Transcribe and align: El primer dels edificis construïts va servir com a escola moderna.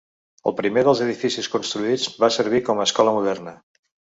El 0.51 0.53
primer 0.61 0.83
dels 0.87 1.01
edificis 1.05 1.49
construïts 1.57 2.09
va 2.25 2.31
servir 2.39 2.63
com 2.71 2.81
a 2.83 2.89
escola 2.91 3.15
moderna. 3.19 3.55